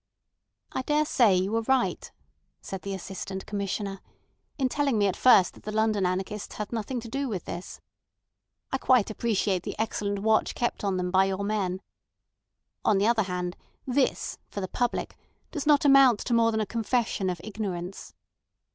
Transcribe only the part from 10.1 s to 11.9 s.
watch kept on them by your men.